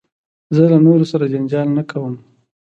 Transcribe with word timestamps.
زه 0.55 0.63
له 0.71 0.77
نورو 0.85 1.05
سره 1.11 1.31
جنجال 1.33 1.67
نه 1.77 1.83
کوم. 1.89 2.15